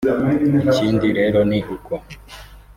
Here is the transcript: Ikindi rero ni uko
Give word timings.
Ikindi 0.69 1.07
rero 1.17 1.39
ni 1.49 1.59
uko 1.75 1.93